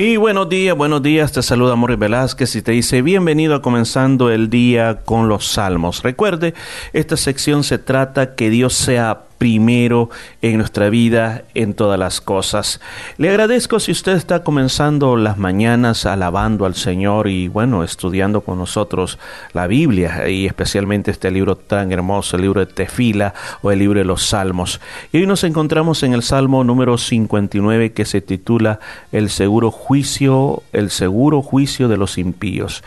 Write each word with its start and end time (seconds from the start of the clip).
Y 0.00 0.16
buenos 0.16 0.48
días, 0.48 0.76
buenos 0.76 1.02
días, 1.02 1.32
te 1.32 1.42
saluda 1.42 1.74
Morris 1.74 1.98
Velázquez 1.98 2.54
y 2.54 2.62
te 2.62 2.70
dice 2.70 3.02
bienvenido 3.02 3.56
a 3.56 3.62
comenzando 3.62 4.30
el 4.30 4.48
día 4.48 5.00
con 5.04 5.28
los 5.28 5.48
salmos. 5.48 6.04
Recuerde, 6.04 6.54
esta 6.92 7.16
sección 7.16 7.64
se 7.64 7.78
trata 7.78 8.36
que 8.36 8.48
Dios 8.48 8.74
sea 8.74 9.24
primero 9.38 10.10
en 10.42 10.58
nuestra 10.58 10.90
vida, 10.90 11.44
en 11.54 11.74
todas 11.74 11.98
las 11.98 12.20
cosas. 12.20 12.80
Le 13.16 13.30
agradezco 13.30 13.80
si 13.80 13.92
usted 13.92 14.12
está 14.12 14.42
comenzando 14.42 15.16
las 15.16 15.38
mañanas 15.38 16.06
alabando 16.06 16.66
al 16.66 16.74
Señor 16.74 17.28
y 17.28 17.48
bueno, 17.48 17.84
estudiando 17.84 18.40
con 18.42 18.58
nosotros 18.58 19.18
la 19.52 19.66
Biblia 19.66 20.28
y 20.28 20.46
especialmente 20.46 21.10
este 21.10 21.30
libro 21.30 21.56
tan 21.56 21.92
hermoso, 21.92 22.36
el 22.36 22.42
libro 22.42 22.60
de 22.60 22.66
Tefila 22.66 23.32
o 23.62 23.70
el 23.70 23.78
libro 23.78 23.98
de 24.00 24.04
los 24.04 24.26
Salmos. 24.26 24.80
Y 25.12 25.18
hoy 25.18 25.26
nos 25.26 25.44
encontramos 25.44 26.02
en 26.02 26.12
el 26.12 26.22
Salmo 26.22 26.64
número 26.64 26.98
59 26.98 27.92
que 27.92 28.04
se 28.04 28.20
titula 28.20 28.80
El 29.12 29.30
seguro 29.30 29.70
juicio, 29.70 30.62
el 30.72 30.90
seguro 30.90 31.42
juicio 31.42 31.88
de 31.88 31.96
los 31.96 32.18
impíos. 32.18 32.82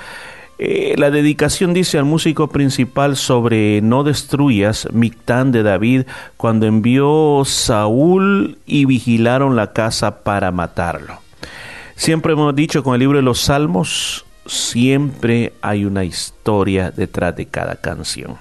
Eh, 0.63 0.93
la 0.95 1.09
dedicación 1.09 1.73
dice 1.73 1.97
al 1.97 2.05
músico 2.05 2.49
principal 2.49 3.17
sobre 3.17 3.81
no 3.81 4.03
destruyas 4.03 4.87
Mictán 4.93 5.51
de 5.51 5.63
David 5.63 6.03
cuando 6.37 6.67
envió 6.67 7.41
Saúl 7.45 8.59
y 8.67 8.85
vigilaron 8.85 9.55
la 9.55 9.73
casa 9.73 10.23
para 10.23 10.51
matarlo. 10.51 11.17
Siempre 11.95 12.33
hemos 12.33 12.55
dicho 12.55 12.83
con 12.83 12.93
el 12.93 12.99
libro 12.99 13.17
de 13.17 13.23
los 13.23 13.41
Salmos, 13.41 14.23
siempre 14.45 15.53
hay 15.63 15.83
una 15.83 16.03
historia 16.03 16.91
detrás 16.91 17.35
de 17.35 17.47
cada 17.47 17.77
canción. 17.77 18.37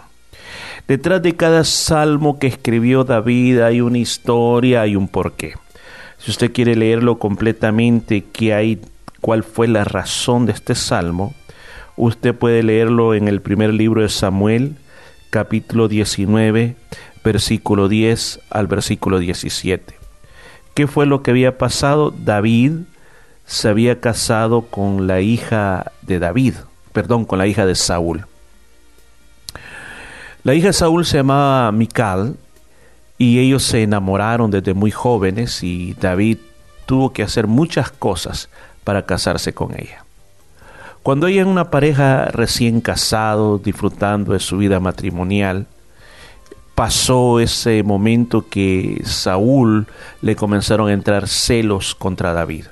Detrás 0.87 1.23
de 1.23 1.37
cada 1.37 1.65
salmo 1.65 2.39
que 2.39 2.49
escribió 2.49 3.05
David 3.05 3.61
hay 3.63 3.81
una 3.81 3.97
historia, 3.97 4.83
hay 4.83 4.95
un 4.95 5.09
porqué. 5.09 5.55
Si 6.19 6.33
usted 6.33 6.53
quiere 6.53 6.77
leerlo 6.77 7.19
completamente, 7.19 8.27
qué 8.31 8.53
hay, 8.53 8.79
cuál 9.23 9.43
fue 9.43 9.69
la 9.69 9.85
razón 9.85 10.45
de 10.45 10.53
este 10.53 10.75
salmo, 10.75 11.33
Usted 12.03 12.35
puede 12.35 12.63
leerlo 12.63 13.13
en 13.13 13.29
el 13.29 13.43
primer 13.43 13.75
libro 13.75 14.01
de 14.01 14.09
Samuel, 14.09 14.77
capítulo 15.29 15.87
19, 15.87 16.75
versículo 17.23 17.91
10 17.91 18.41
al 18.49 18.69
versículo 18.69 19.19
17. 19.19 19.97
¿Qué 20.73 20.87
fue 20.87 21.05
lo 21.05 21.23
que 21.23 21.33
había 21.33 21.59
pasado? 21.59 22.11
David 22.11 22.73
se 23.45 23.69
había 23.69 24.01
casado 24.01 24.63
con 24.63 25.07
la 25.07 25.21
hija 25.21 25.93
de 26.01 26.19
David, 26.19 26.55
perdón, 26.95 27.27
con 27.27 27.39
la 27.39 27.47
hija 27.47 27.67
de 27.67 27.75
Saúl. 27.75 28.25
La 30.43 30.55
hija 30.55 30.69
de 30.69 30.73
Saúl 30.73 31.05
se 31.05 31.19
llamaba 31.19 31.71
Mical 31.71 32.37
y 33.19 33.41
ellos 33.41 33.63
se 33.63 33.83
enamoraron 33.83 34.51
desde 34.51 34.73
muy 34.73 34.91
jóvenes 34.91 35.63
y 35.63 35.93
David 36.01 36.39
tuvo 36.87 37.13
que 37.13 37.23
hacer 37.23 37.47
muchas 37.47 37.91
cosas 37.91 38.49
para 38.85 39.05
casarse 39.05 39.53
con 39.53 39.79
ella. 39.79 40.07
Cuando 41.03 41.27
hay 41.27 41.41
una 41.41 41.71
pareja 41.71 42.27
recién 42.27 42.83
casado, 42.83 43.59
disfrutando 43.59 44.35
de 44.35 44.39
su 44.39 44.59
vida 44.59 44.81
matrimonial, 44.81 45.67
pasó 46.75 47.41
ese 47.41 47.83
momento 47.83 48.49
que 48.49 49.01
Saúl 49.05 49.87
le 50.21 50.37
comenzaron 50.37 50.89
a 50.89 50.93
entrar 50.93 51.27
celos 51.27 51.95
contra 51.95 52.35
David. 52.35 52.67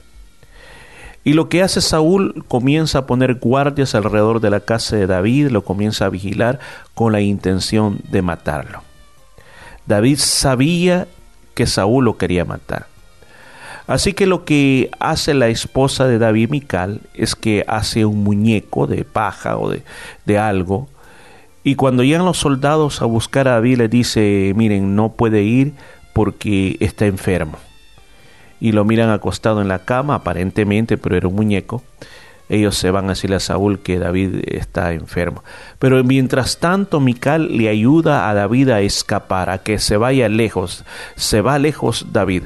Y 1.25 1.33
lo 1.33 1.49
que 1.49 1.63
hace 1.63 1.81
Saúl 1.81 2.45
comienza 2.49 3.01
a 3.01 3.07
poner 3.07 3.35
guardias 3.35 3.95
alrededor 3.95 4.41
de 4.41 4.51
la 4.51 4.61
casa 4.61 4.97
de 4.97 5.07
David, 5.07 5.49
lo 5.49 5.65
comienza 5.65 6.07
a 6.07 6.11
vigilar 6.11 6.59
con 6.95 7.13
la 7.13 7.21
intención 7.21 8.01
de 8.11 8.23
matarlo. 8.23 8.83
David 9.87 10.19
sabía 10.19 11.07
que 11.55 11.67
Saúl 11.67 12.05
lo 12.05 12.19
quería 12.19 12.45
matar. 12.45 12.87
Así 13.89 14.13
que 14.13 14.27
lo 14.27 14.45
que 14.45 14.91
hace 15.01 15.33
la 15.33 15.49
esposa 15.49 16.07
de 16.07 16.19
David 16.19 16.51
Mical 16.51 17.01
es 17.15 17.35
que 17.35 17.65
hace 17.67 18.05
un 18.05 18.23
muñeco 18.23 18.87
de 18.87 19.03
paja 19.05 19.57
o 19.57 19.71
de, 19.71 19.83
de 20.27 20.39
algo. 20.39 20.89
Y 21.65 21.75
cuando 21.75 22.05
llegan 22.05 22.27
los 22.27 22.37
soldados 22.37 23.01
a 23.01 23.07
buscar 23.07 23.49
a 23.49 23.53
David, 23.53 23.79
le 23.79 23.89
dice, 23.89 24.53
miren, 24.55 24.95
no 24.95 25.13
puede 25.13 25.43
ir 25.43 25.73
porque 26.13 26.77
está 26.81 27.07
enfermo. 27.07 27.57
Y 28.61 28.73
lo 28.73 28.85
miran 28.85 29.09
acostado 29.09 29.63
en 29.63 29.69
la 29.69 29.79
cama, 29.79 30.17
aparentemente, 30.17 30.99
pero 30.99 31.17
era 31.17 31.29
un 31.29 31.37
muñeco. 31.37 31.83
Ellos 32.51 32.77
se 32.77 32.91
van 32.91 33.07
a 33.07 33.11
decirle 33.11 33.37
a 33.37 33.41
Saúl 33.41 33.79
que 33.79 33.99
David 33.99 34.43
está 34.49 34.93
enfermo. 34.93 35.43
Pero 35.79 36.05
mientras 36.05 36.59
tanto, 36.59 37.01
Mical 37.01 37.57
le 37.57 37.71
ayuda 37.71 38.29
a 38.29 38.35
David 38.35 38.69
a 38.69 38.81
escapar, 38.83 39.49
a 39.49 39.63
que 39.63 39.79
se 39.79 39.97
vaya 39.97 40.29
lejos. 40.29 40.85
Se 41.17 41.41
va 41.41 41.59
lejos 41.59 42.09
David 42.13 42.43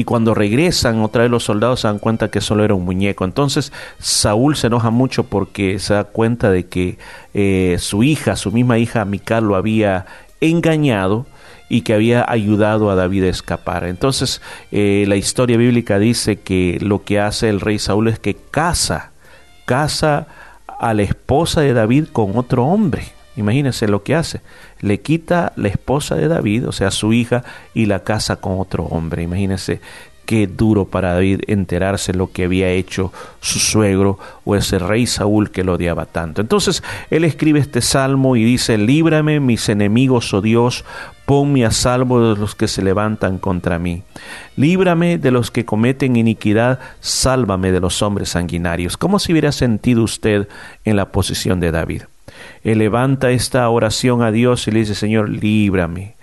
y 0.00 0.04
cuando 0.04 0.32
regresan 0.32 1.02
otra 1.02 1.24
vez 1.24 1.30
los 1.30 1.44
soldados 1.44 1.80
se 1.80 1.88
dan 1.88 1.98
cuenta 1.98 2.30
que 2.30 2.40
solo 2.40 2.64
era 2.64 2.72
un 2.74 2.86
muñeco. 2.86 3.26
Entonces 3.26 3.70
Saúl 3.98 4.56
se 4.56 4.68
enoja 4.68 4.88
mucho 4.88 5.24
porque 5.24 5.78
se 5.78 5.92
da 5.92 6.04
cuenta 6.04 6.50
de 6.50 6.64
que 6.64 6.96
eh, 7.34 7.76
su 7.78 8.02
hija, 8.02 8.36
su 8.36 8.50
misma 8.50 8.78
hija 8.78 9.04
Mical, 9.04 9.44
lo 9.44 9.56
había 9.56 10.06
engañado 10.40 11.26
y 11.68 11.82
que 11.82 11.92
había 11.92 12.24
ayudado 12.26 12.90
a 12.90 12.94
David 12.94 13.24
a 13.24 13.28
escapar. 13.28 13.84
Entonces 13.84 14.40
eh, 14.72 15.04
la 15.06 15.16
historia 15.16 15.58
bíblica 15.58 15.98
dice 15.98 16.36
que 16.40 16.78
lo 16.80 17.04
que 17.04 17.20
hace 17.20 17.50
el 17.50 17.60
rey 17.60 17.78
Saúl 17.78 18.08
es 18.08 18.18
que 18.18 18.36
casa, 18.50 19.10
casa 19.66 20.28
a 20.66 20.94
la 20.94 21.02
esposa 21.02 21.60
de 21.60 21.74
David 21.74 22.06
con 22.10 22.38
otro 22.38 22.64
hombre. 22.64 23.19
Imagínense 23.36 23.88
lo 23.88 24.02
que 24.02 24.14
hace. 24.14 24.40
Le 24.80 25.00
quita 25.00 25.52
la 25.56 25.68
esposa 25.68 26.14
de 26.14 26.28
David, 26.28 26.68
o 26.68 26.72
sea, 26.72 26.90
su 26.90 27.12
hija, 27.12 27.44
y 27.74 27.86
la 27.86 28.00
casa 28.00 28.36
con 28.36 28.58
otro 28.58 28.84
hombre. 28.84 29.22
Imagínense 29.22 29.80
qué 30.30 30.46
duro 30.46 30.84
para 30.84 31.14
David 31.14 31.40
enterarse 31.48 32.14
lo 32.14 32.30
que 32.30 32.44
había 32.44 32.70
hecho 32.70 33.12
su 33.40 33.58
suegro 33.58 34.16
o 34.44 34.54
ese 34.54 34.78
rey 34.78 35.04
Saúl 35.06 35.50
que 35.50 35.64
lo 35.64 35.72
odiaba 35.72 36.06
tanto. 36.06 36.40
Entonces 36.40 36.84
él 37.10 37.24
escribe 37.24 37.58
este 37.58 37.80
salmo 37.80 38.36
y 38.36 38.44
dice, 38.44 38.78
líbrame 38.78 39.40
mis 39.40 39.68
enemigos, 39.68 40.32
oh 40.32 40.40
Dios, 40.40 40.84
ponme 41.26 41.64
a 41.64 41.72
salvo 41.72 42.20
de 42.20 42.40
los 42.40 42.54
que 42.54 42.68
se 42.68 42.80
levantan 42.80 43.38
contra 43.38 43.80
mí. 43.80 44.04
Líbrame 44.54 45.18
de 45.18 45.32
los 45.32 45.50
que 45.50 45.64
cometen 45.64 46.14
iniquidad, 46.14 46.78
sálvame 47.00 47.72
de 47.72 47.80
los 47.80 48.00
hombres 48.00 48.28
sanguinarios. 48.28 48.96
¿Cómo 48.96 49.18
se 49.18 49.32
hubiera 49.32 49.50
sentido 49.50 50.04
usted 50.04 50.46
en 50.84 50.94
la 50.94 51.10
posición 51.10 51.58
de 51.58 51.72
David? 51.72 52.02
Levanta 52.62 53.30
esta 53.30 53.68
oración 53.68 54.22
a 54.22 54.30
Dios 54.30 54.68
y 54.68 54.70
le 54.70 54.80
dice, 54.80 54.94
Señor, 54.94 55.28
líbrame, 55.28 56.14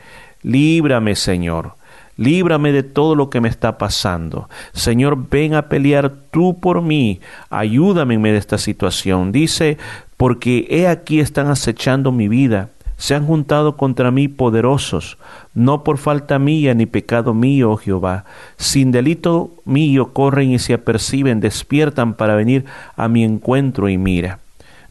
líbrame, 0.44 1.16
Señor. 1.16 1.78
Líbrame 2.18 2.72
de 2.72 2.82
todo 2.82 3.14
lo 3.14 3.30
que 3.30 3.42
me 3.42 3.48
está 3.48 3.78
pasando. 3.78 4.50
Señor, 4.74 5.30
ven 5.30 5.54
a 5.54 5.70
pelear 5.70 6.12
tú 6.32 6.60
por 6.60 6.82
mí. 6.82 7.22
Ayúdame 7.52 8.16
en 8.16 8.22
medio 8.22 8.34
de 8.34 8.40
esta 8.40 8.58
situación. 8.58 9.32
Dice, 9.32 9.78
porque 10.18 10.66
he 10.72 10.88
aquí 10.88 11.20
están 11.20 11.48
acechando 11.48 12.12
mi 12.12 12.28
vida. 12.28 12.70
Se 12.98 13.14
han 13.14 13.28
juntado 13.28 13.78
contra 13.78 14.10
mí 14.10 14.28
poderosos, 14.28 15.20
no 15.54 15.84
por 15.84 16.00
falta 16.00 16.40
mía 16.40 16.74
ni 16.74 16.88
pecado 16.88 17.36
mío, 17.36 17.70
oh 17.72 17.78
Jehová. 17.78 18.26
Sin 18.58 18.92
delito 18.92 19.52
mío 19.66 20.14
corren 20.14 20.50
y 20.50 20.58
se 20.58 20.74
aperciben, 20.74 21.40
despiertan 21.40 22.16
para 22.16 22.36
venir 22.36 22.66
a 22.96 23.08
mi 23.08 23.24
encuentro 23.24 23.88
y 23.88 24.00
mira. 24.00 24.40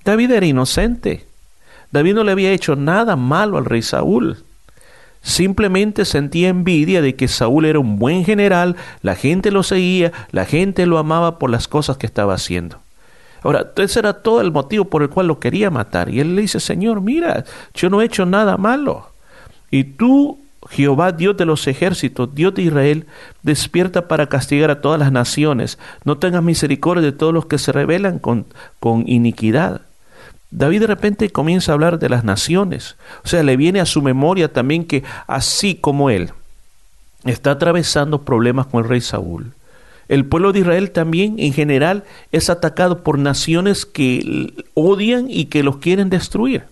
David 0.05 0.31
era 0.31 0.47
inocente. 0.47 1.26
David 1.97 2.13
no 2.13 2.25
le 2.25 2.33
había 2.33 2.53
hecho 2.53 2.77
nada 2.77 3.17
malo 3.17 3.57
al 3.57 3.65
rey 3.65 3.81
Saúl. 3.81 4.37
Simplemente 5.23 6.05
sentía 6.05 6.51
envidia 6.51 7.01
de 7.01 7.17
que 7.17 7.27
Saúl 7.27 7.65
era 7.65 7.79
un 7.79 7.99
buen 7.99 8.27
general, 8.27 8.77
la 9.01 9.15
gente 9.15 9.51
lo 9.51 9.63
seguía, 9.63 10.13
la 10.31 10.45
gente 10.45 10.85
lo 10.85 10.99
amaba 10.99 11.39
por 11.39 11.49
las 11.49 11.69
cosas 11.69 11.97
que 11.97 12.05
estaba 12.05 12.35
haciendo. 12.35 12.81
Ahora, 13.43 13.73
ese 13.77 13.99
era 13.99 14.13
todo 14.13 14.43
el 14.43 14.53
motivo 14.53 14.85
por 14.85 15.03
el 15.03 15.09
cual 15.09 15.29
lo 15.29 15.41
quería 15.41 15.71
matar. 15.71 16.11
Y 16.11 16.21
él 16.21 16.37
le 16.37 16.43
dice, 16.43 16.61
Señor, 16.61 17.01
mira, 17.01 17.45
yo 17.73 17.89
no 17.89 18.03
he 18.03 18.05
hecho 18.05 18.27
nada 18.27 18.59
malo. 18.59 19.09
Y 19.71 19.85
tú, 19.85 20.39
Jehová, 20.69 21.13
Dios 21.13 21.39
de 21.39 21.47
los 21.47 21.67
ejércitos, 21.67 22.35
Dios 22.35 22.55
de 22.55 22.63
Israel, 22.63 23.07
despierta 23.43 24.09
para 24.09 24.27
castigar 24.27 24.71
a 24.71 24.83
todas 24.83 25.01
las 25.01 25.13
naciones. 25.13 25.79
No 26.05 26.19
tengas 26.19 26.43
misericordia 26.43 27.03
de 27.03 27.13
todos 27.13 27.33
los 27.33 27.47
que 27.47 27.57
se 27.57 27.73
rebelan 27.73 28.19
con, 28.19 28.45
con 28.81 29.09
iniquidad. 29.09 29.81
David 30.51 30.81
de 30.81 30.87
repente 30.87 31.31
comienza 31.31 31.73
a 31.73 31.75
hablar 31.75 31.99
de 31.99 32.09
las 32.09 32.25
naciones. 32.25 32.97
O 33.25 33.29
sea, 33.29 33.43
le 33.43 33.57
viene 33.57 33.81
a 33.81 33.87
su 33.87 34.03
memoria 34.03 34.53
también 34.53 34.85
que 34.85 35.03
así 35.27 35.75
como 35.75 36.11
él 36.11 36.33
está 37.25 37.53
atravesando 37.53 38.23
problemas 38.23 38.67
con 38.67 38.83
el 38.83 38.89
rey 38.89 39.01
Saúl, 39.01 39.53
el 40.09 40.25
pueblo 40.25 40.53
de 40.53 40.61
Israel 40.61 40.93
también 40.93 41.37
en 41.39 41.53
general 41.53 42.05
es 42.31 42.49
atacado 42.49 43.03
por 43.03 43.19
naciones 43.19 43.85
que 43.85 44.53
odian 44.75 45.27
y 45.29 45.47
que 45.47 45.65
los 45.65 45.79
quieren 45.79 46.11
destruir. 46.11 46.65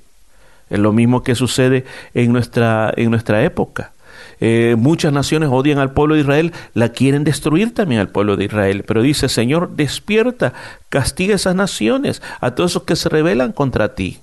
Es 0.71 0.79
lo 0.79 0.93
mismo 0.93 1.23
que 1.23 1.35
sucede 1.35 1.85
en 2.15 2.32
nuestra, 2.32 2.93
en 2.97 3.11
nuestra 3.11 3.43
época. 3.43 3.93
Eh, 4.40 4.76
muchas 4.78 5.12
naciones 5.12 5.48
odian 5.52 5.78
al 5.78 5.92
pueblo 5.92 6.14
de 6.14 6.22
Israel, 6.22 6.52
la 6.75 6.90
quieren 6.90 7.25
destruir 7.25 7.75
también 7.75 8.00
al 8.00 8.08
pueblo 8.08 8.36
de 8.36 8.44
Israel. 8.44 8.84
Pero 8.86 9.02
dice, 9.02 9.28
Señor, 9.28 9.70
despierta, 9.76 10.52
castiga 10.88 11.34
esas 11.34 11.54
naciones, 11.54 12.22
a 12.40 12.52
todos 12.52 12.72
esos 12.72 12.82
que 12.84 12.96
se 12.96 13.08
rebelan 13.08 13.52
contra 13.52 13.94
ti. 13.94 14.19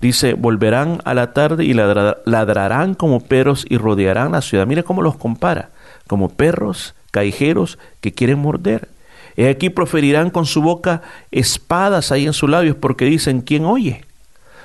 Dice, 0.00 0.34
volverán 0.34 1.00
a 1.04 1.14
la 1.14 1.32
tarde 1.32 1.64
y 1.64 1.72
ladrarán 1.72 2.94
como 2.94 3.20
perros 3.20 3.64
y 3.68 3.78
rodearán 3.78 4.32
la 4.32 4.42
ciudad. 4.42 4.66
Mire 4.66 4.84
cómo 4.84 5.00
los 5.00 5.16
compara, 5.16 5.70
como 6.06 6.28
perros 6.28 6.94
callejeros 7.10 7.78
que 8.00 8.12
quieren 8.12 8.38
morder. 8.38 8.88
Y 9.36 9.44
aquí 9.44 9.70
proferirán 9.70 10.30
con 10.30 10.44
su 10.44 10.60
boca 10.62 11.02
espadas 11.30 12.12
ahí 12.12 12.26
en 12.26 12.34
sus 12.34 12.48
labios 12.48 12.76
porque 12.76 13.06
dicen, 13.06 13.40
¿quién 13.40 13.64
oye? 13.64 14.04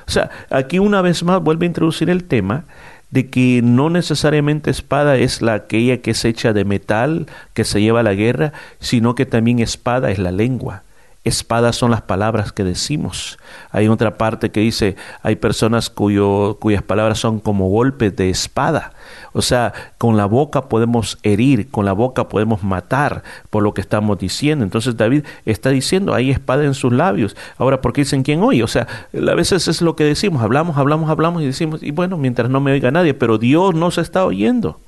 O 0.07 0.11
sea, 0.11 0.29
aquí 0.49 0.79
una 0.79 1.01
vez 1.01 1.23
más 1.23 1.41
vuelve 1.41 1.65
a 1.65 1.67
introducir 1.67 2.09
el 2.09 2.25
tema 2.25 2.65
de 3.11 3.29
que 3.29 3.61
no 3.63 3.89
necesariamente 3.89 4.71
espada 4.71 5.17
es 5.17 5.41
la 5.41 5.53
aquella 5.53 6.01
que 6.01 6.11
es 6.11 6.25
hecha 6.25 6.53
de 6.53 6.65
metal, 6.65 7.27
que 7.53 7.63
se 7.63 7.81
lleva 7.81 7.99
a 7.99 8.03
la 8.03 8.13
guerra, 8.13 8.53
sino 8.79 9.15
que 9.15 9.25
también 9.25 9.59
espada 9.59 10.11
es 10.11 10.17
la 10.17 10.31
lengua. 10.31 10.83
Espadas 11.23 11.75
son 11.75 11.91
las 11.91 12.01
palabras 12.01 12.51
que 12.51 12.63
decimos. 12.63 13.37
Hay 13.69 13.87
otra 13.87 14.17
parte 14.17 14.49
que 14.49 14.59
dice, 14.59 14.95
hay 15.21 15.35
personas 15.35 15.91
cuyo, 15.91 16.57
cuyas 16.59 16.81
palabras 16.81 17.19
son 17.19 17.39
como 17.39 17.69
golpes 17.69 18.15
de 18.15 18.31
espada. 18.31 18.93
O 19.33 19.43
sea, 19.43 19.71
con 19.99 20.17
la 20.17 20.25
boca 20.25 20.63
podemos 20.63 21.19
herir, 21.21 21.69
con 21.69 21.85
la 21.85 21.93
boca 21.93 22.27
podemos 22.27 22.63
matar 22.63 23.21
por 23.51 23.61
lo 23.61 23.75
que 23.75 23.81
estamos 23.81 24.17
diciendo. 24.17 24.63
Entonces 24.63 24.97
David 24.97 25.23
está 25.45 25.69
diciendo, 25.69 26.15
hay 26.15 26.31
espada 26.31 26.63
en 26.63 26.73
sus 26.73 26.91
labios. 26.91 27.37
Ahora, 27.59 27.81
¿por 27.81 27.93
qué 27.93 28.01
dicen 28.01 28.23
quién 28.23 28.41
oye? 28.41 28.63
O 28.63 28.67
sea, 28.67 28.87
a 29.13 29.35
veces 29.35 29.67
es 29.67 29.83
lo 29.83 29.95
que 29.95 30.03
decimos, 30.03 30.41
hablamos, 30.41 30.77
hablamos, 30.77 31.07
hablamos 31.11 31.43
y 31.43 31.45
decimos, 31.45 31.83
y 31.83 31.91
bueno, 31.91 32.17
mientras 32.17 32.49
no 32.49 32.61
me 32.61 32.71
oiga 32.71 32.89
nadie, 32.89 33.13
pero 33.13 33.37
Dios 33.37 33.75
no 33.75 33.91
se 33.91 34.01
está 34.01 34.25
oyendo. 34.25 34.79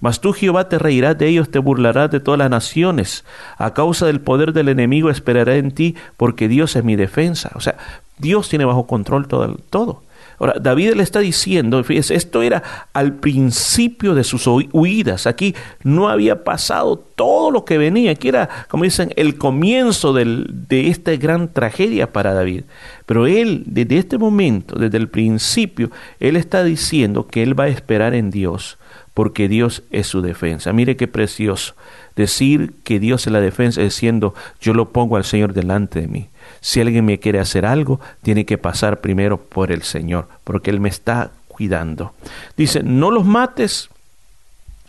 Mas 0.00 0.20
tú, 0.20 0.32
Jehová, 0.32 0.68
te 0.68 0.78
reirás 0.78 1.16
de 1.18 1.28
ellos, 1.28 1.50
te 1.50 1.58
burlarás 1.58 2.10
de 2.10 2.20
todas 2.20 2.38
las 2.38 2.50
naciones. 2.50 3.24
A 3.58 3.74
causa 3.74 4.06
del 4.06 4.20
poder 4.20 4.52
del 4.52 4.68
enemigo 4.68 5.10
esperaré 5.10 5.58
en 5.58 5.72
ti, 5.72 5.94
porque 6.16 6.48
Dios 6.48 6.74
es 6.76 6.84
mi 6.84 6.96
defensa. 6.96 7.50
O 7.54 7.60
sea, 7.60 7.76
Dios 8.18 8.48
tiene 8.48 8.64
bajo 8.64 8.86
control 8.86 9.28
todo. 9.28 9.56
todo. 9.68 10.02
Ahora, 10.40 10.54
David 10.58 10.94
le 10.94 11.02
está 11.02 11.20
diciendo, 11.20 11.84
fíjese, 11.84 12.14
esto 12.14 12.40
era 12.40 12.88
al 12.94 13.14
principio 13.16 14.14
de 14.14 14.24
sus 14.24 14.46
huidas. 14.46 15.26
Aquí 15.26 15.54
no 15.84 16.08
había 16.08 16.44
pasado 16.44 16.96
todo 16.96 17.50
lo 17.50 17.66
que 17.66 17.76
venía. 17.76 18.12
Aquí 18.12 18.28
era, 18.28 18.48
como 18.68 18.84
dicen, 18.84 19.12
el 19.16 19.36
comienzo 19.36 20.14
de 20.14 20.88
esta 20.88 21.14
gran 21.16 21.52
tragedia 21.52 22.10
para 22.10 22.32
David. 22.32 22.64
Pero 23.04 23.26
él, 23.26 23.64
desde 23.66 23.98
este 23.98 24.16
momento, 24.16 24.76
desde 24.76 24.96
el 24.96 25.08
principio, 25.08 25.90
él 26.20 26.36
está 26.36 26.64
diciendo 26.64 27.28
que 27.28 27.42
él 27.42 27.58
va 27.58 27.64
a 27.64 27.68
esperar 27.68 28.14
en 28.14 28.30
Dios 28.30 28.78
porque 29.12 29.48
Dios 29.48 29.82
es 29.90 30.06
su 30.06 30.22
defensa. 30.22 30.72
Mire 30.72 30.96
qué 30.96 31.06
precioso 31.06 31.74
decir 32.16 32.72
que 32.84 32.98
Dios 32.98 33.26
es 33.26 33.32
la 33.32 33.40
defensa 33.40 33.82
diciendo 33.82 34.34
yo 34.60 34.72
lo 34.72 34.92
pongo 34.92 35.16
al 35.16 35.24
Señor 35.24 35.52
delante 35.52 36.00
de 36.00 36.08
mí. 36.08 36.28
Si 36.60 36.80
alguien 36.80 37.04
me 37.04 37.18
quiere 37.18 37.40
hacer 37.40 37.66
algo, 37.66 38.00
tiene 38.22 38.44
que 38.44 38.58
pasar 38.58 39.00
primero 39.00 39.38
por 39.38 39.72
el 39.72 39.82
Señor, 39.82 40.28
porque 40.44 40.70
Él 40.70 40.80
me 40.80 40.88
está 40.88 41.30
cuidando. 41.48 42.12
Dice, 42.56 42.82
no 42.82 43.10
los 43.10 43.24
mates 43.24 43.88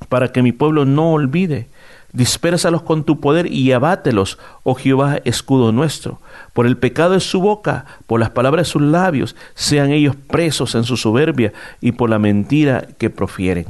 para 0.09 0.31
que 0.31 0.41
mi 0.41 0.51
pueblo 0.51 0.85
no 0.85 1.13
olvide. 1.13 1.67
Dispérsalos 2.13 2.81
con 2.81 3.05
tu 3.05 3.21
poder 3.21 3.47
y 3.47 3.71
abátelos, 3.71 4.37
oh 4.63 4.75
Jehová, 4.75 5.19
escudo 5.23 5.71
nuestro. 5.71 6.19
Por 6.53 6.65
el 6.65 6.75
pecado 6.75 7.13
de 7.13 7.21
su 7.21 7.39
boca, 7.39 7.85
por 8.05 8.19
las 8.19 8.31
palabras 8.31 8.67
de 8.67 8.71
sus 8.71 8.81
labios, 8.81 9.35
sean 9.55 9.91
ellos 9.91 10.15
presos 10.15 10.75
en 10.75 10.83
su 10.83 10.97
soberbia 10.97 11.53
y 11.79 11.93
por 11.93 12.09
la 12.09 12.19
mentira 12.19 12.85
que 12.97 13.09
profieren. 13.09 13.67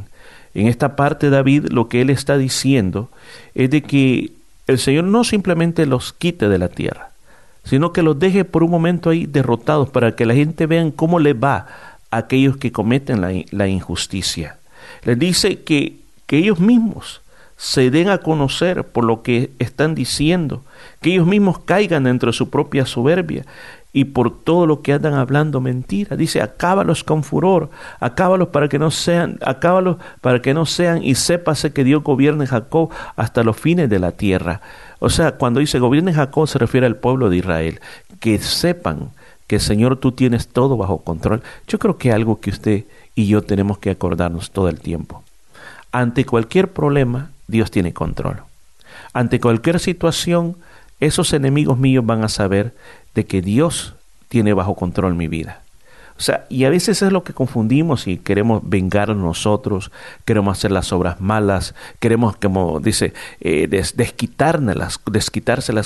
En 0.53 0.67
esta 0.67 0.95
parte 0.95 1.29
David 1.29 1.67
lo 1.69 1.87
que 1.87 2.01
él 2.01 2.09
está 2.09 2.37
diciendo 2.37 3.09
es 3.53 3.69
de 3.69 3.83
que 3.83 4.31
el 4.67 4.79
Señor 4.79 5.05
no 5.05 5.23
simplemente 5.23 5.85
los 5.85 6.13
quite 6.13 6.49
de 6.49 6.57
la 6.57 6.67
tierra, 6.67 7.10
sino 7.63 7.93
que 7.93 8.01
los 8.01 8.19
deje 8.19 8.45
por 8.45 8.63
un 8.63 8.71
momento 8.71 9.09
ahí 9.09 9.25
derrotados 9.25 9.89
para 9.89 10.15
que 10.15 10.25
la 10.25 10.33
gente 10.33 10.65
vean 10.65 10.91
cómo 10.91 11.19
le 11.19 11.33
va 11.33 11.67
a 12.09 12.17
aquellos 12.17 12.57
que 12.57 12.71
cometen 12.71 13.21
la, 13.21 13.31
la 13.51 13.67
injusticia. 13.67 14.57
Les 15.03 15.17
dice 15.17 15.61
que, 15.61 15.97
que 16.25 16.37
ellos 16.37 16.59
mismos 16.59 17.21
se 17.57 17.91
den 17.91 18.09
a 18.09 18.17
conocer 18.17 18.83
por 18.85 19.03
lo 19.03 19.21
que 19.21 19.51
están 19.59 19.93
diciendo, 19.93 20.63
que 20.99 21.11
ellos 21.11 21.27
mismos 21.27 21.59
caigan 21.59 22.05
dentro 22.05 22.31
de 22.31 22.37
su 22.37 22.49
propia 22.49 22.87
soberbia 22.87 23.45
y 23.93 24.05
por 24.05 24.43
todo 24.43 24.65
lo 24.65 24.81
que 24.81 24.93
andan 24.93 25.13
hablando 25.13 25.59
mentira. 25.59 26.15
Dice, 26.15 26.41
acábalos 26.41 27.03
con 27.03 27.23
furor, 27.23 27.69
acábalos 27.99 28.49
para 28.49 28.69
que 28.69 28.79
no 28.79 28.91
sean, 28.91 29.37
acábalos 29.41 29.97
para 30.21 30.41
que 30.41 30.53
no 30.53 30.65
sean 30.65 31.03
y 31.03 31.15
sépase 31.15 31.73
que 31.73 31.83
Dios 31.83 32.03
gobierne 32.03 32.47
Jacob 32.47 32.89
hasta 33.15 33.43
los 33.43 33.57
fines 33.57 33.89
de 33.89 33.99
la 33.99 34.13
tierra. 34.13 34.61
O 34.99 35.09
sea, 35.09 35.33
cuando 35.33 35.59
dice 35.59 35.79
gobierne 35.79 36.13
Jacob 36.13 36.47
se 36.47 36.59
refiere 36.59 36.85
al 36.85 36.95
pueblo 36.95 37.29
de 37.29 37.37
Israel, 37.37 37.81
que 38.19 38.39
sepan 38.39 39.09
que 39.47 39.59
Señor 39.59 39.97
tú 39.97 40.13
tienes 40.13 40.47
todo 40.47 40.77
bajo 40.77 40.99
control. 40.99 41.41
Yo 41.67 41.77
creo 41.77 41.97
que 41.97 42.13
algo 42.13 42.39
que 42.39 42.51
usted 42.51 42.85
y 43.15 43.27
yo 43.27 43.41
tenemos 43.41 43.79
que 43.79 43.89
acordarnos 43.89 44.51
todo 44.51 44.69
el 44.69 44.79
tiempo. 44.79 45.23
Ante 45.91 46.25
cualquier 46.25 46.71
problema, 46.71 47.31
Dios 47.47 47.69
tiene 47.69 47.91
control. 47.91 48.43
Ante 49.11 49.41
cualquier 49.41 49.81
situación, 49.81 50.55
esos 51.01 51.33
enemigos 51.33 51.77
míos 51.77 52.05
van 52.05 52.23
a 52.23 52.29
saber 52.29 52.73
de 53.15 53.25
que 53.25 53.41
Dios 53.41 53.95
tiene 54.29 54.53
bajo 54.53 54.75
control 54.75 55.15
mi 55.15 55.27
vida. 55.27 55.61
O 56.21 56.23
sea, 56.23 56.45
y 56.49 56.65
a 56.65 56.69
veces 56.69 57.01
es 57.01 57.11
lo 57.11 57.23
que 57.23 57.33
confundimos 57.33 58.07
y 58.07 58.17
queremos 58.17 58.61
vengar 58.63 59.09
nosotros, 59.15 59.91
queremos 60.23 60.55
hacer 60.55 60.71
las 60.71 60.93
obras 60.93 61.19
malas, 61.19 61.73
queremos, 61.99 62.35
como 62.35 62.79
dice, 62.79 63.13
eh, 63.39 63.67
desquitárselas, 63.67 64.99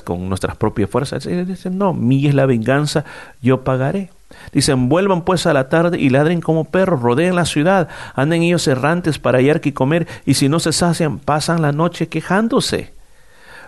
con 0.03 0.27
nuestras 0.27 0.57
propias 0.57 0.89
fuerzas. 0.89 1.23
Dicen, 1.23 1.77
no, 1.77 1.93
mí 1.93 2.27
es 2.27 2.35
la 2.35 2.45
venganza, 2.45 3.05
yo 3.41 3.63
pagaré. 3.63 4.09
Dicen, 4.51 4.89
vuelvan 4.89 5.21
pues 5.23 5.45
a 5.45 5.53
la 5.53 5.69
tarde 5.69 6.01
y 6.01 6.09
ladren 6.09 6.41
como 6.41 6.65
perros, 6.65 7.01
rodeen 7.01 7.37
la 7.37 7.45
ciudad, 7.45 7.87
anden 8.13 8.43
ellos 8.43 8.67
errantes 8.67 9.19
para 9.19 9.37
hallar 9.37 9.61
que 9.61 9.73
comer, 9.73 10.05
y 10.25 10.33
si 10.33 10.49
no 10.49 10.59
se 10.59 10.73
sacian, 10.73 11.17
pasan 11.17 11.61
la 11.61 11.71
noche 11.71 12.09
quejándose. 12.09 12.94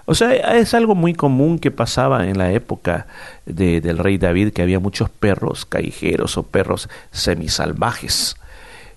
O 0.10 0.16
sea, 0.16 0.32
es 0.56 0.74
algo 0.74 0.96
muy 0.96 1.14
común 1.14 1.60
que 1.60 1.70
pasaba 1.70 2.28
en 2.28 2.38
la 2.38 2.54
época 2.54 3.08
de, 3.46 3.82
del 3.82 3.98
rey 3.98 4.18
David, 4.18 4.54
que 4.54 4.62
había 4.62 4.80
muchos 4.80 5.10
perros 5.10 5.66
callejeros 5.66 6.38
o 6.38 6.44
perros 6.44 6.88
semisalvajes. 7.12 8.38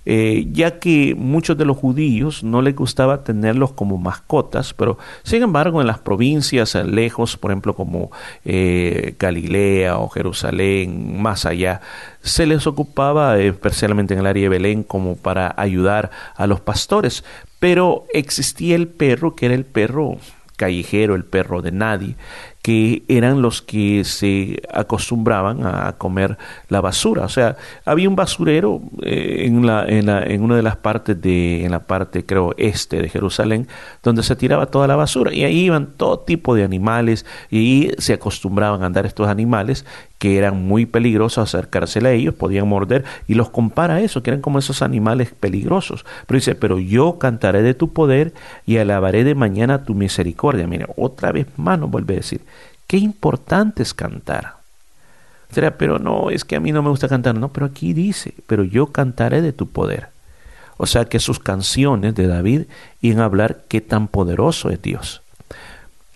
Eh, 0.06 0.46
ya 0.52 0.78
que 0.78 1.16
muchos 1.16 1.58
de 1.58 1.64
los 1.64 1.76
judíos 1.76 2.44
no 2.44 2.62
les 2.62 2.76
gustaba 2.76 3.24
tenerlos 3.24 3.72
como 3.72 3.98
mascotas, 3.98 4.72
pero 4.72 4.98
sin 5.24 5.42
embargo 5.42 5.80
en 5.80 5.88
las 5.88 5.98
provincias 5.98 6.76
lejos, 6.76 7.36
por 7.36 7.50
ejemplo 7.50 7.74
como 7.74 8.12
eh, 8.44 9.16
Galilea 9.18 9.98
o 9.98 10.08
Jerusalén, 10.08 11.20
más 11.20 11.44
allá, 11.44 11.80
se 12.22 12.46
les 12.46 12.68
ocupaba, 12.68 13.36
especialmente 13.40 14.14
en 14.14 14.20
el 14.20 14.26
área 14.26 14.44
de 14.44 14.48
Belén, 14.48 14.84
como 14.84 15.16
para 15.16 15.54
ayudar 15.56 16.10
a 16.36 16.46
los 16.46 16.60
pastores. 16.60 17.24
Pero 17.58 18.04
existía 18.14 18.76
el 18.76 18.88
perro, 18.88 19.34
que 19.34 19.46
era 19.46 19.54
el 19.54 19.66
perro 19.66 20.16
callejero, 20.60 21.14
el 21.14 21.24
perro 21.24 21.62
de 21.62 21.72
nadie, 21.72 22.16
que 22.62 23.04
eran 23.08 23.40
los 23.40 23.62
que 23.62 24.04
se 24.04 24.60
acostumbraban 24.72 25.64
a 25.64 25.94
comer 25.96 26.36
la 26.68 26.80
basura. 26.80 27.24
O 27.24 27.28
sea, 27.28 27.56
había 27.84 28.08
un 28.08 28.16
basurero 28.16 28.82
eh, 29.02 29.44
en, 29.46 29.66
la, 29.66 29.86
en, 29.86 30.06
la, 30.06 30.22
en 30.22 30.42
una 30.42 30.56
de 30.56 30.62
las 30.62 30.76
partes 30.76 31.20
de, 31.20 31.64
en 31.64 31.70
la 31.70 31.80
parte 31.80 32.26
creo 32.26 32.54
este 32.58 33.00
de 33.00 33.08
Jerusalén, 33.08 33.66
donde 34.02 34.22
se 34.22 34.36
tiraba 34.36 34.66
toda 34.66 34.86
la 34.86 34.96
basura 34.96 35.32
y 35.32 35.44
ahí 35.44 35.60
iban 35.60 35.94
todo 35.96 36.20
tipo 36.20 36.54
de 36.54 36.64
animales 36.64 37.24
y 37.50 37.90
se 37.98 38.12
acostumbraban 38.12 38.82
a 38.82 38.86
andar 38.86 39.06
estos 39.06 39.28
animales 39.28 39.86
que 40.20 40.36
eran 40.36 40.62
muy 40.66 40.84
peligrosos 40.84 41.38
acercarse 41.38 42.06
a 42.06 42.12
ellos, 42.12 42.34
podían 42.34 42.68
morder 42.68 43.04
y 43.26 43.34
los 43.34 43.48
compara 43.48 43.94
a 43.94 44.00
eso, 44.00 44.22
que 44.22 44.28
eran 44.28 44.42
como 44.42 44.58
esos 44.58 44.82
animales 44.82 45.32
peligrosos. 45.32 46.04
Pero 46.26 46.36
dice, 46.36 46.54
pero 46.54 46.78
yo 46.78 47.18
cantaré 47.18 47.62
de 47.62 47.72
tu 47.72 47.94
poder 47.94 48.34
y 48.66 48.76
alabaré 48.76 49.24
de 49.24 49.34
mañana 49.34 49.82
tu 49.82 49.94
misericordia. 49.94 50.66
Mira, 50.66 50.88
otra 50.96 51.32
vez 51.32 51.46
más 51.56 51.78
nos 51.78 51.90
vuelve 51.90 52.14
a 52.14 52.16
decir, 52.18 52.42
Qué 52.90 52.96
importante 52.96 53.84
es 53.84 53.94
cantar. 53.94 54.56
Será, 55.52 55.78
pero 55.78 56.00
no, 56.00 56.28
es 56.30 56.44
que 56.44 56.56
a 56.56 56.60
mí 56.60 56.72
no 56.72 56.82
me 56.82 56.88
gusta 56.88 57.06
cantar. 57.08 57.36
No, 57.36 57.52
pero 57.52 57.66
aquí 57.66 57.92
dice, 57.92 58.34
pero 58.48 58.64
yo 58.64 58.88
cantaré 58.88 59.42
de 59.42 59.52
tu 59.52 59.68
poder. 59.68 60.08
O 60.76 60.86
sea 60.86 61.04
que 61.04 61.20
sus 61.20 61.38
canciones 61.38 62.16
de 62.16 62.26
David 62.26 62.62
iban 63.00 63.20
a 63.20 63.26
hablar 63.26 63.62
qué 63.68 63.80
tan 63.80 64.08
poderoso 64.08 64.70
es 64.70 64.82
Dios. 64.82 65.22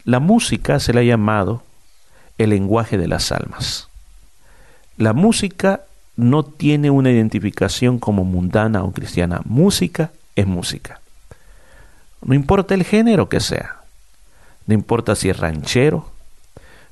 La 0.02 0.18
música 0.18 0.80
se 0.80 0.92
le 0.92 0.98
ha 0.98 1.04
llamado 1.04 1.62
el 2.38 2.50
lenguaje 2.50 2.98
de 2.98 3.06
las 3.06 3.30
almas. 3.30 3.88
La 4.96 5.12
música 5.12 5.82
no 6.16 6.42
tiene 6.42 6.90
una 6.90 7.12
identificación 7.12 8.00
como 8.00 8.24
mundana 8.24 8.82
o 8.82 8.90
cristiana. 8.90 9.42
Música 9.44 10.10
es 10.34 10.48
música. 10.48 11.00
No 12.20 12.34
importa 12.34 12.74
el 12.74 12.82
género 12.82 13.28
que 13.28 13.38
sea. 13.38 13.76
No 14.66 14.74
importa 14.74 15.14
si 15.14 15.30
es 15.30 15.38
ranchero, 15.38 16.12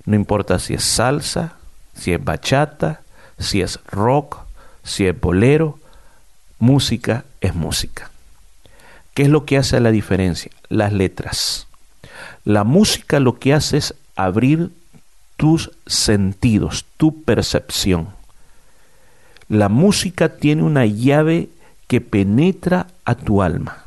no 0.05 0.17
importa 0.17 0.59
si 0.59 0.75
es 0.75 0.85
salsa, 0.85 1.55
si 1.95 2.13
es 2.13 2.23
bachata, 2.23 3.03
si 3.39 3.61
es 3.61 3.79
rock, 3.87 4.39
si 4.83 5.07
es 5.07 5.19
bolero, 5.19 5.79
música 6.59 7.25
es 7.41 7.55
música. 7.55 8.11
¿Qué 9.15 9.23
es 9.25 9.29
lo 9.29 9.45
que 9.45 9.59
hace 9.59 9.79
la 9.81 9.91
diferencia? 9.91 10.51
Las 10.69 10.93
letras. 10.93 11.67
La 12.45 12.65
música 12.65 13.21
lo 13.21 13.39
que 13.39 13.53
hace 13.53 13.77
es 13.77 13.95
abrir 14.17 14.71
tus 15.37 15.71
sentidos, 15.87 16.87
tu 16.97 17.23
percepción. 17.23 18.09
La 19.49 19.69
música 19.69 20.37
tiene 20.37 20.63
una 20.63 20.87
llave 20.87 21.51
que 21.89 22.01
penetra 22.01 22.87
a 23.05 23.15
tu 23.15 23.43
alma. 23.43 23.85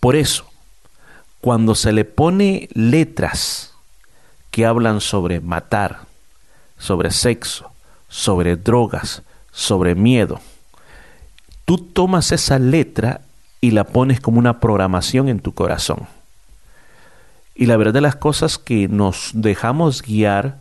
Por 0.00 0.16
eso, 0.16 0.46
cuando 1.40 1.74
se 1.74 1.92
le 1.92 2.04
pone 2.04 2.68
letras 2.74 3.75
que 4.56 4.64
hablan 4.64 5.02
sobre 5.02 5.42
matar, 5.42 5.98
sobre 6.78 7.10
sexo, 7.10 7.72
sobre 8.08 8.56
drogas, 8.56 9.20
sobre 9.52 9.94
miedo, 9.94 10.40
tú 11.66 11.76
tomas 11.76 12.32
esa 12.32 12.58
letra 12.58 13.20
y 13.60 13.72
la 13.72 13.84
pones 13.84 14.18
como 14.18 14.38
una 14.38 14.58
programación 14.58 15.28
en 15.28 15.40
tu 15.40 15.52
corazón. 15.52 16.06
Y 17.54 17.66
la 17.66 17.76
verdad 17.76 17.92
de 17.92 18.00
las 18.00 18.16
cosas 18.16 18.56
que 18.56 18.88
nos 18.88 19.32
dejamos 19.34 20.00
guiar 20.00 20.56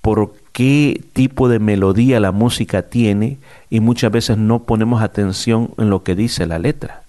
por 0.00 0.34
qué 0.50 1.00
tipo 1.12 1.48
de 1.48 1.60
melodía 1.60 2.18
la 2.18 2.32
música 2.32 2.82
tiene 2.82 3.38
y 3.70 3.78
muchas 3.78 4.10
veces 4.10 4.36
no 4.36 4.64
ponemos 4.64 5.00
atención 5.00 5.70
en 5.78 5.90
lo 5.90 6.02
que 6.02 6.16
dice 6.16 6.44
la 6.44 6.58
letra. 6.58 7.04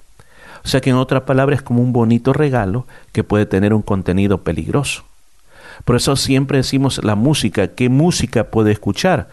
O 0.63 0.67
sea 0.67 0.79
que 0.79 0.91
en 0.91 0.97
otras 0.97 1.23
palabras 1.23 1.57
es 1.57 1.63
como 1.63 1.81
un 1.81 1.91
bonito 1.91 2.33
regalo 2.33 2.85
que 3.13 3.23
puede 3.23 3.47
tener 3.47 3.73
un 3.73 3.81
contenido 3.81 4.43
peligroso. 4.43 5.06
Por 5.85 5.95
eso 5.95 6.15
siempre 6.15 6.57
decimos 6.57 7.03
la 7.03 7.15
música, 7.15 7.69
¿qué 7.69 7.89
música 7.89 8.45
puede 8.45 8.71
escuchar? 8.71 9.29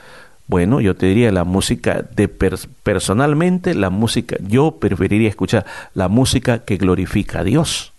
Bueno, 0.46 0.80
yo 0.80 0.94
te 0.94 1.06
diría 1.06 1.32
la 1.32 1.44
música 1.44 2.04
de 2.14 2.28
personalmente, 2.28 3.74
la 3.74 3.90
música, 3.90 4.36
yo 4.40 4.72
preferiría 4.72 5.28
escuchar 5.28 5.64
la 5.94 6.08
música 6.08 6.58
que 6.58 6.76
glorifica 6.76 7.40
a 7.40 7.44
Dios. 7.44 7.92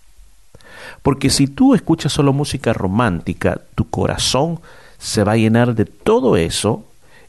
Porque 1.02 1.30
si 1.30 1.48
tú 1.48 1.74
escuchas 1.74 2.12
solo 2.12 2.32
música 2.32 2.72
romántica, 2.72 3.60
tu 3.74 3.88
corazón 3.90 4.60
se 4.98 5.24
va 5.24 5.32
a 5.32 5.36
llenar 5.36 5.74
de 5.74 5.84
todo 5.84 6.36
eso 6.36 6.84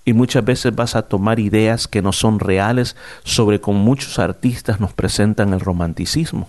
y 0.05 0.13
muchas 0.13 0.45
veces 0.45 0.73
vas 0.73 0.95
a 0.95 1.01
tomar 1.01 1.39
ideas 1.39 1.87
que 1.87 2.01
no 2.01 2.13
son 2.13 2.39
reales 2.39 2.95
sobre 3.23 3.59
cómo 3.59 3.79
muchos 3.79 4.19
artistas 4.19 4.79
nos 4.79 4.93
presentan 4.93 5.51
el 5.53 5.59
romanticismo. 5.59 6.47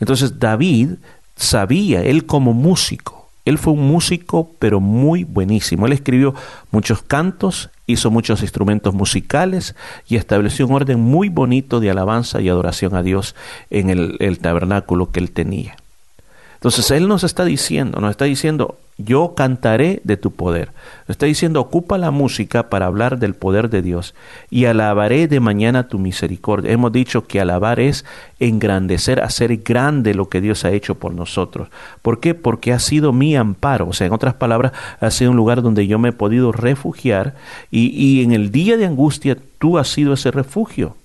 Entonces 0.00 0.38
David 0.38 0.92
sabía, 1.36 2.02
él 2.02 2.26
como 2.26 2.54
músico, 2.54 3.25
él 3.46 3.58
fue 3.58 3.72
un 3.72 3.86
músico 3.86 4.50
pero 4.58 4.80
muy 4.80 5.24
buenísimo. 5.24 5.86
Él 5.86 5.92
escribió 5.92 6.34
muchos 6.72 7.00
cantos, 7.00 7.70
hizo 7.86 8.10
muchos 8.10 8.42
instrumentos 8.42 8.92
musicales 8.92 9.74
y 10.06 10.16
estableció 10.16 10.66
un 10.66 10.74
orden 10.74 11.00
muy 11.00 11.30
bonito 11.30 11.80
de 11.80 11.90
alabanza 11.90 12.42
y 12.42 12.48
adoración 12.48 12.94
a 12.94 13.02
Dios 13.02 13.34
en 13.70 13.88
el, 13.88 14.16
el 14.18 14.40
tabernáculo 14.40 15.12
que 15.12 15.20
él 15.20 15.30
tenía. 15.30 15.76
Entonces 16.56 16.90
Él 16.90 17.08
nos 17.08 17.24
está 17.24 17.44
diciendo, 17.44 18.00
nos 18.00 18.10
está 18.10 18.24
diciendo, 18.24 18.78
yo 18.98 19.34
cantaré 19.36 20.00
de 20.04 20.16
tu 20.16 20.30
poder. 20.30 20.70
Nos 21.02 21.10
está 21.10 21.26
diciendo, 21.26 21.60
ocupa 21.60 21.98
la 21.98 22.10
música 22.10 22.70
para 22.70 22.86
hablar 22.86 23.18
del 23.18 23.34
poder 23.34 23.68
de 23.68 23.82
Dios 23.82 24.14
y 24.48 24.64
alabaré 24.64 25.28
de 25.28 25.38
mañana 25.38 25.88
tu 25.88 25.98
misericordia. 25.98 26.72
Hemos 26.72 26.92
dicho 26.92 27.26
que 27.26 27.40
alabar 27.40 27.78
es 27.78 28.06
engrandecer, 28.40 29.22
hacer 29.22 29.58
grande 29.58 30.14
lo 30.14 30.30
que 30.30 30.40
Dios 30.40 30.64
ha 30.64 30.70
hecho 30.70 30.94
por 30.94 31.12
nosotros. 31.12 31.68
¿Por 32.00 32.20
qué? 32.20 32.34
Porque 32.34 32.72
ha 32.72 32.78
sido 32.78 33.12
mi 33.12 33.36
amparo. 33.36 33.88
O 33.88 33.92
sea, 33.92 34.06
en 34.06 34.14
otras 34.14 34.34
palabras, 34.34 34.72
ha 35.00 35.10
sido 35.10 35.30
un 35.30 35.36
lugar 35.36 35.60
donde 35.60 35.86
yo 35.86 35.98
me 35.98 36.08
he 36.08 36.12
podido 36.12 36.52
refugiar 36.52 37.34
y, 37.70 37.88
y 37.88 38.24
en 38.24 38.32
el 38.32 38.50
día 38.50 38.78
de 38.78 38.86
angustia 38.86 39.36
tú 39.58 39.76
has 39.76 39.88
sido 39.88 40.14
ese 40.14 40.30
refugio 40.30 40.96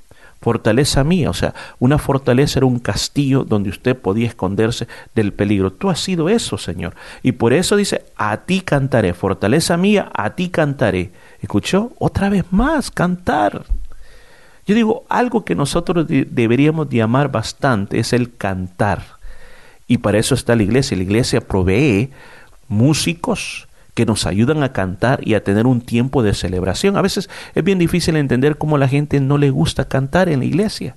fortaleza 0.41 1.03
mía. 1.03 1.29
O 1.29 1.33
sea, 1.33 1.53
una 1.79 1.97
fortaleza 1.97 2.59
era 2.59 2.65
un 2.65 2.79
castillo 2.79 3.43
donde 3.43 3.69
usted 3.69 3.95
podía 3.95 4.27
esconderse 4.27 4.87
del 5.15 5.31
peligro. 5.31 5.71
Tú 5.71 5.89
has 5.89 5.99
sido 5.99 6.27
eso, 6.27 6.57
Señor. 6.57 6.95
Y 7.23 7.33
por 7.33 7.53
eso 7.53 7.75
dice, 7.75 8.03
a 8.17 8.37
ti 8.37 8.61
cantaré, 8.61 9.13
fortaleza 9.13 9.77
mía, 9.77 10.11
a 10.13 10.31
ti 10.31 10.49
cantaré. 10.49 11.11
¿Escuchó? 11.41 11.93
Otra 11.99 12.29
vez 12.29 12.45
más, 12.51 12.91
cantar. 12.91 13.65
Yo 14.65 14.75
digo, 14.75 15.05
algo 15.09 15.45
que 15.45 15.55
nosotros 15.55 16.05
deberíamos 16.07 16.89
de 16.89 17.01
amar 17.01 17.31
bastante 17.31 17.99
es 17.99 18.13
el 18.13 18.35
cantar. 18.35 19.03
Y 19.87 19.99
para 19.99 20.17
eso 20.17 20.35
está 20.35 20.55
la 20.55 20.63
iglesia. 20.63 20.97
La 20.97 21.03
iglesia 21.03 21.41
provee 21.41 22.11
músicos, 22.67 23.67
que 24.01 24.05
nos 24.07 24.25
ayudan 24.25 24.63
a 24.63 24.73
cantar 24.73 25.19
y 25.27 25.35
a 25.35 25.43
tener 25.43 25.67
un 25.67 25.79
tiempo 25.79 26.23
de 26.23 26.33
celebración. 26.33 26.97
A 26.97 27.03
veces 27.03 27.29
es 27.53 27.63
bien 27.63 27.77
difícil 27.77 28.15
entender 28.15 28.57
cómo 28.57 28.79
la 28.79 28.87
gente 28.87 29.19
no 29.19 29.37
le 29.37 29.51
gusta 29.51 29.87
cantar 29.87 30.27
en 30.27 30.39
la 30.39 30.45
iglesia, 30.45 30.95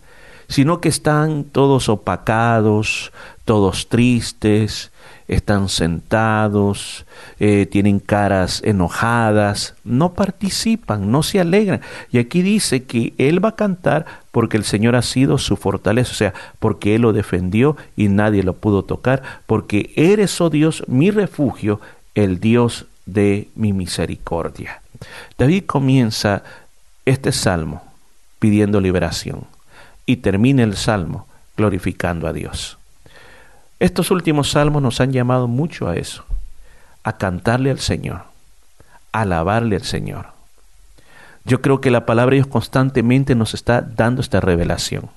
sino 0.49 0.81
que 0.81 0.89
están 0.89 1.45
todos 1.45 1.91
opacados, 1.91 3.13
todos 3.45 3.91
tristes, 3.91 4.91
están 5.29 5.69
sentados, 5.69 7.05
eh, 7.41 7.67
tienen 7.71 8.01
caras 8.01 8.63
enojadas, 8.65 9.75
no 9.85 10.15
participan, 10.15 11.11
no 11.11 11.23
se 11.23 11.41
alegran. 11.41 11.83
Y 12.11 12.17
aquí 12.17 12.41
dice 12.41 12.85
que 12.85 13.13
Él 13.19 13.45
va 13.45 13.51
a 13.51 13.57
cantar 13.57 14.07
porque 14.33 14.57
el 14.57 14.65
Señor 14.65 14.97
ha 14.97 15.03
sido 15.03 15.37
su 15.37 15.59
fortaleza, 15.59 16.13
o 16.13 16.15
sea, 16.15 16.33
porque 16.59 16.95
Él 16.95 17.03
lo 17.03 17.13
defendió 17.13 17.77
y 17.97 18.09
nadie 18.09 18.43
lo 18.43 18.55
pudo 18.55 18.83
tocar, 18.83 19.23
porque 19.45 19.93
eres, 19.95 20.41
oh 20.41 20.49
Dios, 20.49 20.85
mi 20.87 21.11
refugio 21.11 21.83
el 22.15 22.41
Dios 22.41 22.87
de 23.07 23.49
mi 23.55 23.73
misericordia. 23.73 24.83
David 25.39 25.65
comienza 25.67 26.43
este 27.05 27.33
salmo 27.33 27.83
pidiendo 28.39 28.81
liberación 28.81 29.47
y 30.07 30.17
termina 30.17 30.63
el 30.63 30.77
salmo 30.77 31.27
glorificando 31.57 32.27
a 32.27 32.33
Dios. 32.33 32.79
Estos 33.81 34.11
últimos 34.11 34.51
salmos 34.51 34.83
nos 34.83 35.01
han 35.01 35.13
llamado 35.13 35.49
mucho 35.49 35.89
a 35.89 35.97
eso, 35.97 36.25
a 37.03 37.17
cantarle 37.17 37.71
al 37.71 37.81
Señor, 37.81 38.25
a 39.13 39.23
alabarle 39.23 39.77
al 39.77 39.85
Señor. 39.85 40.29
Yo 41.45 41.61
creo 41.61 41.81
que 41.81 41.91
la 41.91 42.07
palabra 42.07 42.33
de 42.33 42.37
Dios 42.37 42.47
constantemente 42.47 43.35
nos 43.35 43.55
está 43.55 43.83
dando 43.83 44.23
esta 44.23 44.41
revelación. 44.41 45.11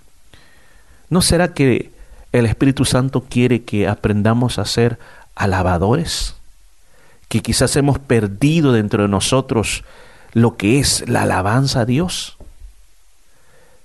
¿No 1.10 1.22
será 1.22 1.54
que 1.54 1.92
el 2.34 2.46
Espíritu 2.46 2.84
Santo 2.84 3.26
quiere 3.30 3.64
que 3.64 3.88
aprendamos 3.88 4.60
a 4.60 4.66
ser 4.66 5.00
alabadores? 5.36 6.37
Que 7.28 7.42
quizás 7.42 7.76
hemos 7.76 8.00
perdido 8.00 8.72
dentro 8.72 9.04
de 9.04 9.10
nosotros 9.10 9.84
lo 10.34 10.56
que 10.56 10.80
es 10.80 11.08
la 11.08 11.24
alabanza 11.24 11.82
a 11.82 11.86
Dios. 11.86 12.38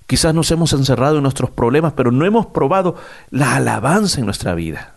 Quizás 0.06 0.34
nos 0.34 0.50
hemos 0.50 0.72
encerrado 0.72 1.16
en 1.16 1.22
nuestros 1.22 1.50
problemas, 1.50 1.94
pero 1.94 2.11
no 2.11 2.26
hemos 2.26 2.46
probado 2.46 2.96
la 3.30 3.56
alabanza 3.56 4.20
en 4.20 4.26
nuestra 4.26 4.54
vida. 4.54 4.96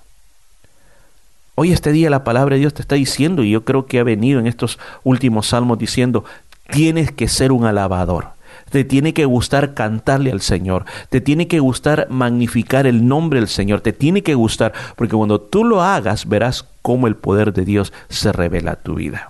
Hoy 1.55 1.71
este 1.71 1.93
día 1.93 2.09
la 2.09 2.25
palabra 2.25 2.55
de 2.55 2.59
Dios 2.59 2.73
te 2.73 2.81
está 2.81 2.95
diciendo, 2.95 3.43
y 3.43 3.51
yo 3.51 3.63
creo 3.63 3.85
que 3.85 3.99
ha 3.99 4.03
venido 4.03 4.39
en 4.39 4.47
estos 4.47 4.77
últimos 5.03 5.47
salmos 5.47 5.79
diciendo, 5.79 6.25
tienes 6.69 7.11
que 7.11 7.29
ser 7.29 7.53
un 7.53 7.65
alabador. 7.65 8.35
Te 8.69 8.83
tiene 8.83 9.13
que 9.13 9.25
gustar 9.25 9.73
cantarle 9.73 10.31
al 10.31 10.41
Señor. 10.41 10.85
Te 11.09 11.21
tiene 11.21 11.47
que 11.47 11.59
gustar 11.59 12.07
magnificar 12.09 12.87
el 12.87 13.07
nombre 13.07 13.39
del 13.39 13.47
Señor. 13.47 13.81
Te 13.81 13.93
tiene 13.93 14.21
que 14.21 14.35
gustar, 14.35 14.73
porque 14.97 15.15
cuando 15.15 15.39
tú 15.39 15.63
lo 15.63 15.81
hagas, 15.81 16.27
verás 16.27 16.65
cómo 16.85 17.07
el 17.07 17.15
poder 17.15 17.51
de 17.51 17.65
Dios 17.65 17.91
se 18.09 18.31
revela 18.31 18.73
a 18.73 18.75
tu 18.75 18.93
vida. 18.93 19.29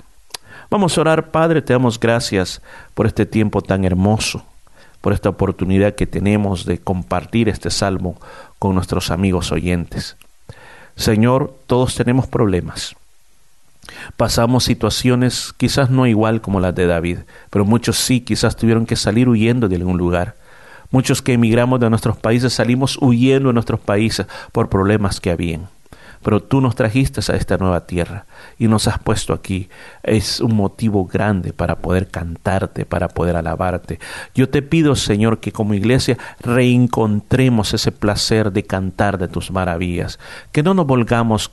Vamos 0.69 0.97
a 0.97 1.01
orar, 1.01 1.31
Padre, 1.31 1.61
te 1.61 1.71
damos 1.71 1.97
gracias 1.97 2.61
por 2.93 3.05
este 3.05 3.25
tiempo 3.25 3.61
tan 3.61 3.85
hermoso, 3.85 4.43
por 4.99 5.13
esta 5.13 5.29
oportunidad 5.29 5.95
que 5.95 6.05
tenemos 6.05 6.65
de 6.65 6.79
compartir 6.79 7.47
este 7.47 7.69
salmo 7.69 8.19
con 8.59 8.75
nuestros 8.75 9.09
amigos 9.09 9.53
oyentes. 9.53 10.17
Señor, 10.97 11.55
todos 11.65 11.95
tenemos 11.95 12.27
problemas 12.27 12.93
Pasamos 14.17 14.65
situaciones 14.65 15.53
quizás 15.55 15.89
no 15.89 16.07
igual 16.07 16.41
como 16.41 16.59
las 16.59 16.75
de 16.75 16.87
David, 16.87 17.19
pero 17.51 17.63
muchos 17.63 17.95
sí 17.95 18.19
quizás 18.19 18.57
tuvieron 18.57 18.85
que 18.85 18.97
salir 18.97 19.29
huyendo 19.29 19.69
de 19.69 19.77
algún 19.77 19.97
lugar. 19.97 20.35
Muchos 20.91 21.21
que 21.21 21.31
emigramos 21.31 21.79
de 21.79 21.89
nuestros 21.89 22.17
países 22.17 22.51
salimos 22.51 22.97
huyendo 22.99 23.47
de 23.47 23.53
nuestros 23.53 23.79
países 23.79 24.27
por 24.51 24.67
problemas 24.67 25.21
que 25.21 25.31
habían 25.31 25.69
pero 26.25 26.41
tú 26.41 26.59
nos 26.59 26.73
trajiste 26.73 27.21
a 27.31 27.35
esta 27.35 27.55
nueva 27.57 27.85
tierra 27.85 28.25
y 28.57 28.67
nos 28.67 28.87
has 28.87 28.97
puesto 28.97 29.31
aquí. 29.31 29.69
Es 30.01 30.39
un 30.39 30.55
motivo 30.55 31.05
grande 31.05 31.53
para 31.53 31.75
poder 31.75 32.07
cantarte, 32.07 32.83
para 32.83 33.09
poder 33.09 33.35
alabarte. 33.35 33.99
Yo 34.33 34.49
te 34.49 34.63
pido, 34.63 34.95
Señor, 34.95 35.39
que 35.39 35.51
como 35.51 35.75
iglesia 35.75 36.17
reencontremos 36.39 37.75
ese 37.75 37.91
placer 37.91 38.51
de 38.51 38.63
cantar 38.63 39.19
de 39.19 39.27
tus 39.27 39.51
maravillas, 39.51 40.17
que 40.51 40.63
no 40.63 40.73
nos 40.73 40.87
volvamos 40.87 41.51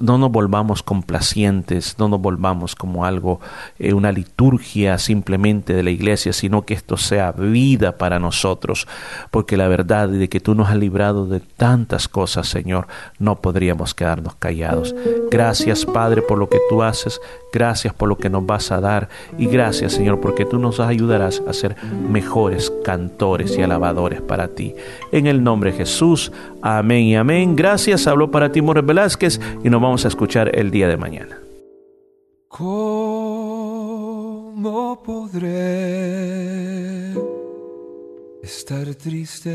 no 0.00 0.18
nos 0.18 0.30
volvamos 0.30 0.82
complacientes, 0.82 1.96
no 1.98 2.08
nos 2.08 2.20
volvamos 2.20 2.74
como 2.74 3.04
algo, 3.04 3.40
eh, 3.78 3.94
una 3.94 4.12
liturgia 4.12 4.98
simplemente 4.98 5.72
de 5.72 5.82
la 5.82 5.90
iglesia, 5.90 6.32
sino 6.32 6.62
que 6.62 6.74
esto 6.74 6.96
sea 6.96 7.32
vida 7.32 7.96
para 7.96 8.18
nosotros, 8.18 8.86
porque 9.30 9.56
la 9.56 9.68
verdad 9.68 10.08
de 10.08 10.28
que 10.28 10.40
tú 10.40 10.54
nos 10.54 10.68
has 10.68 10.76
librado 10.76 11.26
de 11.26 11.40
tantas 11.40 12.08
cosas, 12.08 12.48
Señor, 12.48 12.86
no 13.18 13.36
podríamos 13.36 13.94
quedarnos 13.94 14.34
callados. 14.34 14.94
Gracias, 15.30 15.84
Padre, 15.84 16.22
por 16.22 16.38
lo 16.38 16.48
que 16.48 16.58
tú 16.68 16.82
haces, 16.82 17.20
gracias 17.52 17.94
por 17.94 18.08
lo 18.08 18.18
que 18.18 18.30
nos 18.30 18.44
vas 18.46 18.70
a 18.72 18.80
dar 18.80 19.08
y 19.38 19.46
gracias, 19.46 19.92
Señor, 19.92 20.20
porque 20.20 20.44
tú 20.44 20.58
nos 20.58 20.80
ayudarás 20.80 21.42
a 21.48 21.52
ser 21.52 21.76
mejores 22.10 22.72
cantores 22.84 23.56
y 23.56 23.62
alabadores 23.62 24.20
para 24.20 24.48
ti. 24.48 24.74
En 25.12 25.26
el 25.26 25.42
nombre 25.42 25.72
de 25.72 25.78
Jesús, 25.78 26.32
Amén 26.62 27.04
y 27.04 27.16
amén. 27.16 27.56
Gracias. 27.56 28.06
Habló 28.06 28.30
para 28.30 28.52
ti, 28.52 28.60
Velázquez, 28.60 29.40
y 29.64 29.70
nos 29.70 29.80
vamos 29.80 30.04
a 30.04 30.08
escuchar 30.08 30.54
el 30.56 30.70
día 30.70 30.88
de 30.88 30.96
mañana. 30.96 31.40
¿Cómo 32.48 33.80
podré 35.02 35.50
estar 38.42 38.94
triste? 38.96 39.50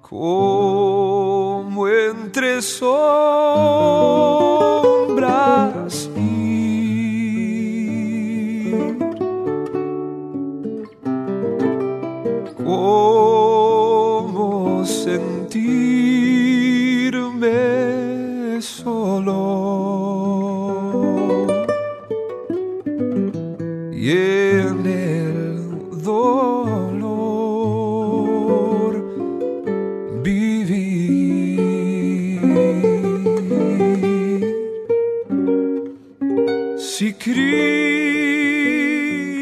Como 0.00 1.88
entre 1.88 2.60
sol 2.60 4.01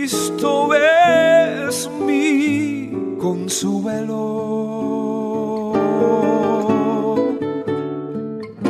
Cristo 0.01 0.73
es 0.75 1.89
mi 2.07 2.91
consuelo. 3.21 4.17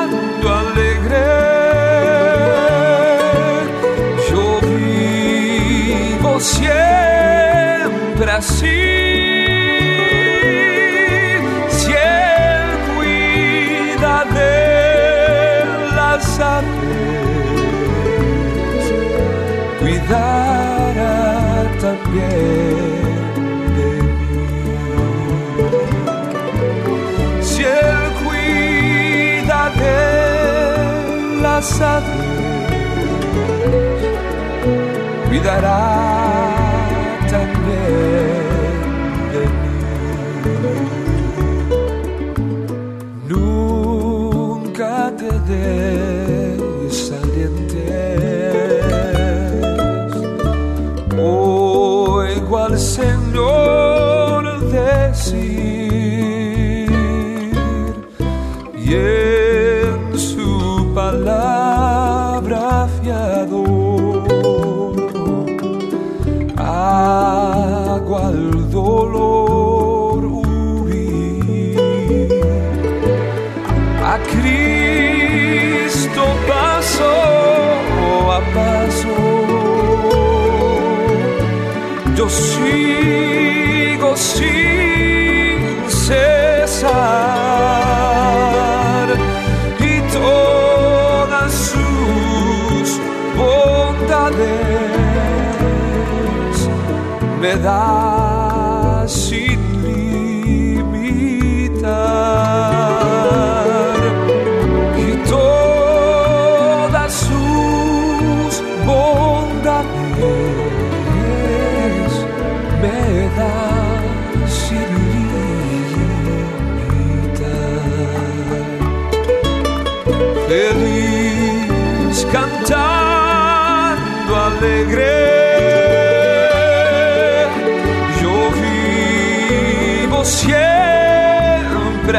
Nunca 43.28 45.12
te 45.16 45.30
des 45.48 46.31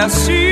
assim. 0.04 0.43